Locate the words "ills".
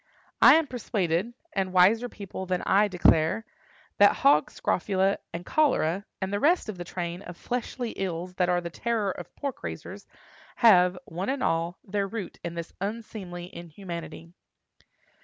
7.91-8.33